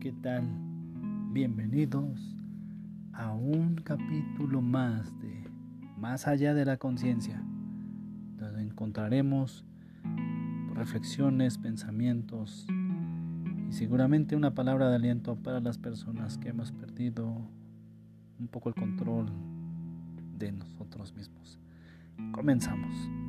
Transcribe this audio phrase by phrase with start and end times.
[0.00, 0.42] ¿qué tal?
[1.32, 2.34] Bienvenidos
[3.12, 5.50] a un capítulo más de
[5.98, 7.42] Más allá de la conciencia,
[8.38, 9.64] donde encontraremos
[10.74, 12.66] reflexiones, pensamientos
[13.68, 17.26] y seguramente una palabra de aliento para las personas que hemos perdido
[18.38, 19.26] un poco el control
[20.38, 21.58] de nosotros mismos.
[22.32, 23.21] Comenzamos.